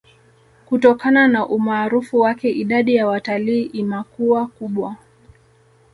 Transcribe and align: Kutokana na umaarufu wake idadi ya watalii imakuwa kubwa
Kutokana 0.65 1.27
na 1.27 1.45
umaarufu 1.47 2.19
wake 2.19 2.49
idadi 2.51 2.95
ya 2.95 3.07
watalii 3.07 3.61
imakuwa 3.63 4.47
kubwa 4.47 4.95